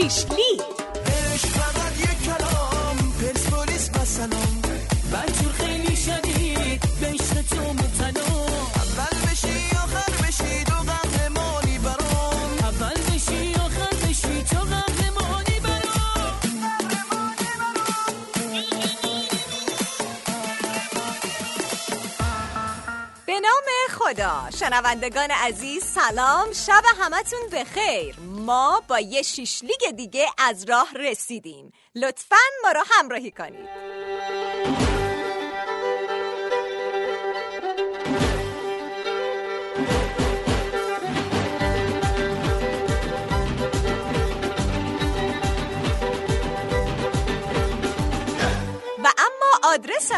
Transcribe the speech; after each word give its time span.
Sheesh, 0.00 0.24
خدا. 24.10 24.48
شنوندگان 24.58 25.30
عزیز 25.30 25.84
سلام. 25.84 26.52
شب 26.52 26.82
همتون 27.00 27.40
بخیر. 27.52 28.16
ما 28.20 28.82
با 28.88 29.00
یه 29.00 29.22
شیشلیگ 29.22 29.90
دیگه 29.96 30.26
از 30.38 30.64
راه 30.64 30.88
رسیدیم. 30.94 31.72
لطفا 31.94 32.36
ما 32.62 32.72
رو 32.72 32.82
همراهی 32.90 33.30
کنید. 33.30 33.99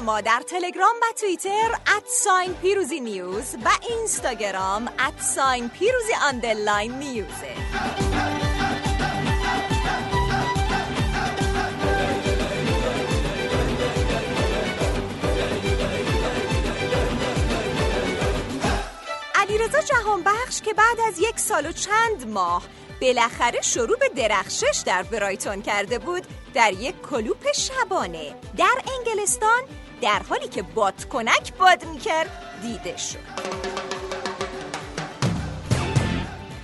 ما 0.00 0.20
در 0.20 0.42
تلگرام 0.46 0.94
و 1.02 1.12
توییتر 1.20 1.70
at 1.96 2.15
sign 2.15 2.54
پیروزی 2.54 3.00
news 3.00 3.54
و 3.64 3.68
اینستاگرام 3.90 4.88
at 4.98 5.21
sign 5.21 5.68
پیروزی 5.68 6.12
underline 6.22 6.92
news 6.92 7.42
ه 7.42 7.54
علیرضا 19.34 19.80
جهانبخش 19.80 20.60
که 20.60 20.74
بعد 20.74 21.00
از 21.08 21.18
یک 21.18 21.38
سال 21.38 21.66
و 21.66 21.72
چند 21.72 22.28
ماه 22.28 22.62
بالاخره 23.00 23.60
شروع 23.60 23.96
به 23.96 24.08
درخشش 24.08 24.82
در 24.86 25.02
برایتون 25.02 25.62
کرده 25.62 25.98
بود 25.98 26.26
در 26.54 26.72
یک 26.72 27.02
کلوپ 27.02 27.52
شبانه 27.52 28.34
در 28.56 28.82
انگلستان 28.98 29.60
در 30.02 30.22
حالی 30.28 30.48
که 30.48 30.62
بادکنک 30.62 31.54
باد 31.58 31.84
می‌کرد 31.84 32.30
دیده 32.62 32.96
شد. 32.96 33.18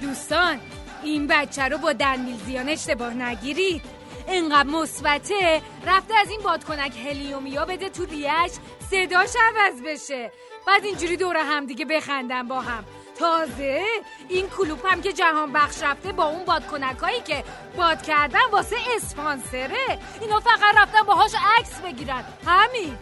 دوستان 0.02 0.60
این 1.02 1.26
بچه 1.26 1.62
رو 1.62 1.78
با 1.78 1.92
دنمیلزیان 1.92 2.68
اشتباه 2.68 3.14
نگیرید. 3.14 3.82
انقدر 4.28 4.68
مثبته 4.68 5.62
رفته 5.86 6.14
از 6.14 6.30
این 6.30 6.40
بادکنک 6.40 6.96
هلیومیا 7.06 7.64
بده 7.64 7.88
تو 7.88 8.04
ریش 8.04 8.52
صداش 8.90 9.30
عوض 9.40 9.82
بشه. 9.86 10.32
بعد 10.66 10.84
اینجوری 10.84 11.16
دور 11.16 11.36
هم 11.36 11.66
دیگه 11.66 11.84
بخندن 11.84 12.48
با 12.48 12.60
هم. 12.60 12.84
تازه 13.18 13.84
این 14.28 14.48
کلوپ 14.48 14.86
هم 14.86 15.02
که 15.02 15.12
جهان 15.12 15.52
بخش 15.52 15.82
رفته 15.82 16.12
با 16.12 16.24
اون 16.24 16.44
بادکنک 16.44 16.98
هایی 16.98 17.20
که 17.20 17.44
باد 17.76 18.02
کردن 18.02 18.44
واسه 18.52 18.76
اسپانسره. 18.96 19.98
اینا 20.20 20.40
فقط 20.40 20.76
رفتن 20.76 21.02
باهاش 21.02 21.32
عکس 21.58 21.80
بگیرن. 21.80 22.24
همین. 22.46 22.98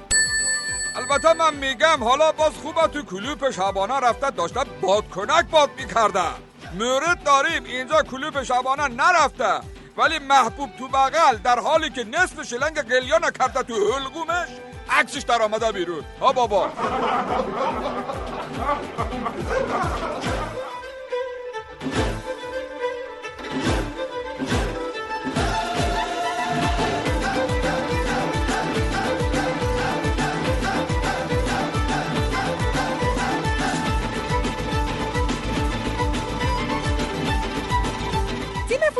البته 0.95 1.33
من 1.33 1.55
میگم 1.55 2.05
حالا 2.05 2.33
باز 2.33 2.53
خوبه 2.53 2.87
تو 2.87 3.03
کلوپ 3.03 3.51
شبانه 3.51 4.01
رفته 4.01 4.31
داشته 4.31 4.61
بادکنک 4.81 5.51
باد 5.51 5.71
می‌کردن 5.77 6.35
مورد 6.79 7.23
داریم 7.25 7.65
اینجا 7.65 8.03
کلوپ 8.03 8.43
شبانه 8.43 8.89
نرفته. 8.89 9.61
ولی 9.97 10.19
محبوب 10.19 10.71
تو 10.79 10.89
بغل 10.89 11.37
در 11.37 11.59
حالی 11.59 11.91
که 11.91 12.05
نصف 12.05 12.43
شلنگ 12.43 12.83
قلیانه 12.83 13.31
کرده 13.31 13.63
تو 13.63 13.75
حلقومش 13.75 14.49
عکسش 14.91 15.23
در 15.23 15.43
آمده 15.43 15.73
بیرون. 15.73 16.05
ها 16.21 16.33
بابا. 16.33 16.73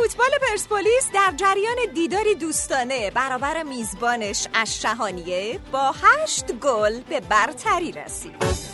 فوتبال 0.05 0.29
پرسپولیس 0.49 1.11
در 1.13 1.33
جریان 1.37 1.75
دیداری 1.93 2.35
دوستانه. 2.35 3.11
برابر 3.11 3.63
میزبانش 3.63 4.47
اششهانیه 4.53 5.59
با 5.71 5.91
هشت 5.91 6.51
گل 6.51 6.99
به 6.99 7.19
برتری 7.19 7.91
رسید. 7.91 8.64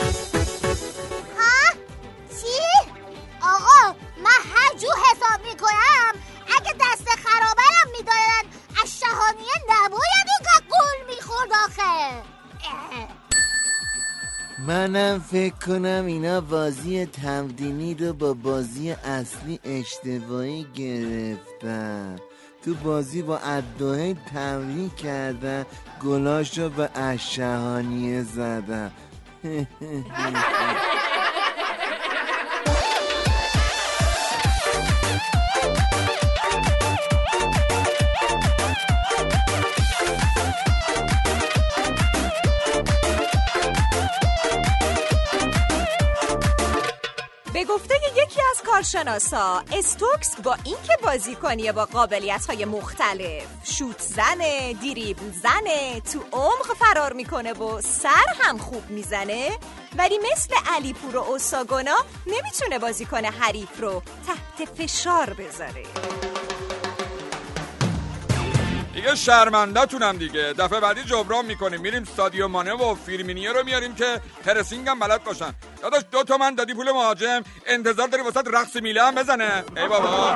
منم 14.72 15.20
فکر 15.20 15.54
کنم 15.56 16.06
اینا 16.08 16.42
بازی 16.42 17.06
تمدینی 17.06 17.94
رو 17.94 18.14
با 18.14 18.34
بازی 18.34 18.92
اصلی 18.92 19.60
اشتباهی 19.64 20.66
گرفتن. 20.76 22.16
تو 22.66 22.74
بازی 22.74 23.22
با 23.22 23.38
ادوهی 23.38 24.14
تمرین 24.34 24.90
کردن 24.90 25.66
گلاش 26.04 26.58
رو 26.58 26.70
به 26.70 26.90
اشهانیه 26.96 28.24
زدن. 28.24 28.92
کارشناسا 48.66 49.64
استوکس 49.72 50.36
با 50.44 50.58
اینکه 50.64 50.98
بازیکنیه 51.04 51.72
با 51.72 51.86
قابلیت 51.86 52.46
های 52.46 52.66
مختلف. 52.66 53.44
شوت 53.64 54.02
زنه 54.02 54.74
دیریبل 54.74 55.32
زنه 55.32 56.02
تو 56.14 56.20
عمق 56.32 56.74
فرار 56.80 57.14
می‌کنه 57.14 57.54
و 57.54 57.82
سر 57.82 58.26
هم 58.40 58.58
خوب 58.58 58.90
می‌زنه. 58.90 59.58
ولی 59.98 60.20
مثل 60.32 60.54
علیپور 60.76 61.16
و 61.16 61.20
اوساگونا 61.20 61.96
نمی‌تونه 62.28 62.80
بازیکن 62.80 63.26
حریف 63.26 63.80
رو 63.80 64.04
تحت 64.28 64.70
فشار 64.78 65.34
بذاره. 65.34 66.21
دیگه 68.94 69.16
شرمنده 69.16 69.86
تونم 69.86 70.18
دیگه. 70.18 70.42
دفعه 70.42 70.80
بعدی 70.80 71.04
جبران 71.04 71.46
می‌کنیم. 71.46 71.82
میریم 71.82 72.04
سادیو 72.18 72.48
مانه 72.48 72.74
و 72.74 72.96
فیرمینیه 72.96 73.52
رو 73.52 73.64
میاریم 73.64 73.96
که 73.96 74.22
پرسینگ 74.46 74.90
هم 74.90 75.00
بلد 75.00 75.24
باشن. 75.24 75.54
داداش 75.82 76.02
دو 76.12 76.24
تومن 76.24 76.56
دادی 76.56 76.74
پول 76.74 76.92
مهاجم. 76.92 77.44
انتظار 77.66 78.08
داری 78.08 78.24
واسه 78.24 78.42
رقص 78.46 78.76
میله 78.76 79.04
هم 79.04 79.16
بزنه. 79.16 79.64
ای 79.78 79.88
بابا. 79.88 80.36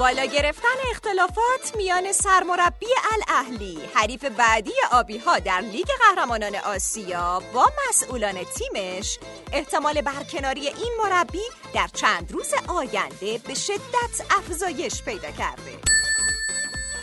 بالا 0.00 0.24
گرفتن 0.24 0.68
اختلافات 0.90 1.76
میان 1.76 2.12
سرمربی 2.12 2.86
الاهلی 3.12 3.78
حریف 3.94 4.24
بعدی 4.24 4.72
آبی 4.92 5.18
ها 5.18 5.38
در 5.38 5.60
لیگ 5.60 5.86
قهرمانان 5.86 6.56
آسیا 6.56 7.42
با 7.54 7.72
مسئولان 7.88 8.44
تیمش 8.44 9.18
احتمال 9.52 10.00
برکناری 10.00 10.68
این 10.68 10.92
مربی 11.02 11.42
در 11.74 11.88
چند 11.94 12.32
روز 12.32 12.54
آینده 12.68 13.38
به 13.46 13.54
شدت 13.54 14.24
افزایش 14.30 15.02
پیدا 15.02 15.30
کرده. 15.30 15.78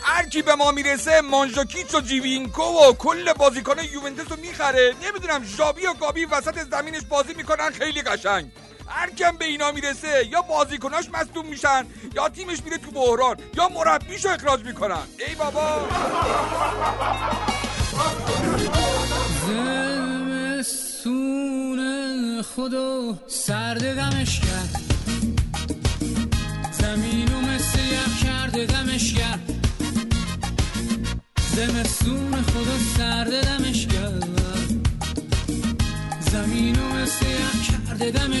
هر 0.02 0.28
کی 0.28 0.42
به 0.42 0.54
ما 0.54 0.70
می‌رسه 0.70 1.20
مانژاکیچ 1.20 1.94
و 1.94 2.00
جیوینکو 2.00 2.62
و 2.62 2.92
کل 2.92 3.32
بازیکن 3.32 3.76
یوونتوس 3.92 4.32
رو 4.32 4.36
می‌خره. 4.36 4.94
نمی‌دونم 5.02 5.44
ژابی 5.44 5.86
و 5.86 5.94
گابی 5.94 6.24
وسط 6.24 6.58
زمینش 6.70 7.02
بازی 7.10 7.34
می‌کنن 7.34 7.70
خیلی 7.70 8.02
قشنگ. 8.02 8.52
هر 8.88 9.10
کم 9.10 9.36
به 9.36 9.44
اینا 9.44 9.72
می‌رسه 9.72 10.26
یا 10.30 10.42
بازیکناش 10.42 11.08
مصدوم 11.10 11.46
میشن 11.46 11.86
یا 12.14 12.28
تیمش 12.28 12.62
میره 12.64 12.78
تو 12.78 12.90
بحران 12.90 13.36
یا 13.56 13.68
مربیشو 13.68 14.28
اخراج 14.28 14.64
می‌کنن. 14.64 15.02
ای 15.28 15.34
بابا! 15.34 15.88
زمستون 20.58 21.78
خدا 22.42 23.14
سرد 23.28 23.96
دمش 23.96 24.40
کرد. 24.40 24.80
زمین 26.72 27.34
و 27.34 27.40
مثل 27.40 27.78
یخ 27.78 28.22
کرده 28.24 28.66
دمش 28.66 29.14
کرد. 29.14 29.40
زمستون 31.56 32.42
خدا 32.42 32.78
سرد 32.96 33.44
دمش 33.44 33.67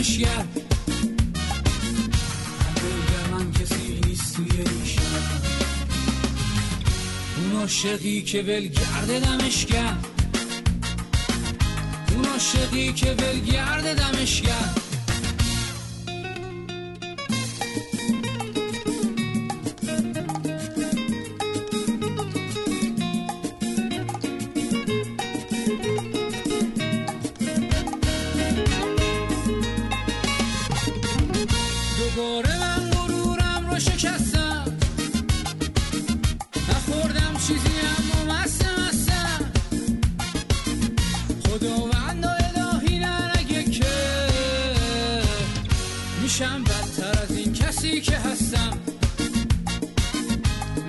کرد 0.02 0.54
بگه 2.76 3.30
من 3.32 3.52
کسی 3.52 4.00
نیست 4.06 4.36
توی 4.36 4.46
این 4.50 4.84
شهر. 4.84 5.40
اون 7.36 7.60
عاشقی 7.60 8.22
که 8.22 8.42
ولگرد 8.42 9.24
دمش 9.24 9.66
کرد 9.66 10.06
اون 12.14 12.24
عاشقی 12.24 12.92
که 12.92 13.12
ولگرد 13.12 13.96
دمش 13.96 14.40
کرد 14.42 14.87
میشم 46.38 46.64
بدتر 46.64 47.22
از 47.22 47.36
این 47.36 47.52
کسی 47.52 48.00
که 48.00 48.16
هستم. 48.16 48.78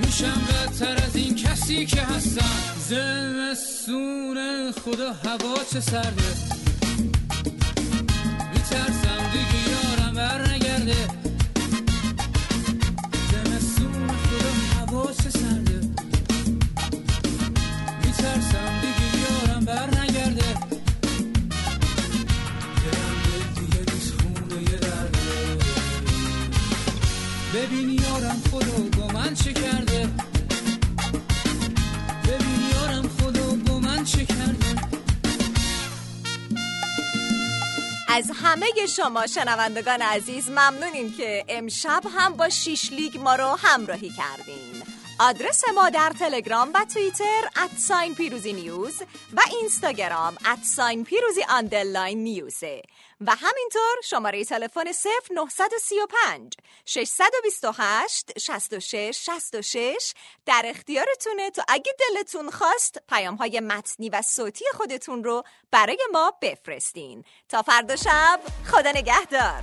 میشم 0.02 0.42
بدتر 0.50 1.04
از 1.06 1.16
این 1.16 1.36
کسی 1.36 1.86
که 1.86 2.02
هستم. 2.02 2.56
زمستون 2.80 4.38
خدا 4.72 5.14
هوا 5.14 5.56
چه 5.74 5.80
سرده. 5.80 6.59
چه 29.44 29.54
کرده 29.54 30.10
ببین 32.24 32.70
یارم 32.72 33.08
خدا 33.08 33.56
با 33.68 33.80
من 33.80 34.04
چه 34.04 34.28
از 38.08 38.32
همه 38.44 38.66
شما 38.96 39.28
شنوندگان 39.28 40.02
عزیز 40.02 40.50
ممنونیم 40.50 41.12
که 41.12 41.46
امشب 41.48 42.04
هم 42.18 42.34
با 42.34 42.50
شیش 42.50 42.92
لیگ 42.92 43.18
ما 43.18 43.36
رو 43.36 43.58
همراهی 43.62 44.10
کردین. 44.10 44.84
آدرس 45.22 45.64
ما 45.70 45.90
در 45.90 46.12
تلگرام 46.20 46.72
و 46.74 46.86
توییتر 46.94 47.50
at 47.56 47.76
sign 47.76 48.16
پیروزی 48.16 48.54
News 48.54 49.02
و 49.34 49.42
اینستاگرام 49.52 50.38
at 50.46 50.65
sign 50.65 51.04
پیروزی 51.04 51.42
underline 51.50 52.24
News 52.24 52.70
ه 52.70 52.82
و 53.22 53.32
همینطور 53.36 53.96
شماره 54.04 54.46
تلفن 54.46 54.84
0935 54.84 56.54
628 56.86 58.40
66 58.40 59.20
66 59.26 60.14
در 60.46 60.62
اختیارتونه 60.66 61.50
تا 61.50 61.64
اگه 61.68 61.92
دلتون 62.00 62.50
خواست 62.50 62.98
پیام 63.10 63.36
های 63.36 63.60
متنی 63.60 64.10
و 64.10 64.22
صوتی 64.22 64.66
خودتون 64.74 65.24
رو 65.24 65.44
برای 65.72 66.00
ما 66.12 66.34
بفرستین. 66.42 67.24
تا 67.50 67.62
فردا 67.62 67.96
شب 67.96 68.40
خدا 68.66 68.92
نگهدار. 68.92 69.62